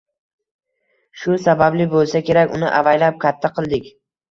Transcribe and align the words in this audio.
Shu 1.21 1.39
sababli 1.45 1.89
bo`lsa 1.95 2.25
kerak 2.33 2.59
uni 2.59 2.77
avaylab 2.83 3.25
katta 3.27 3.59
qildik 3.61 3.97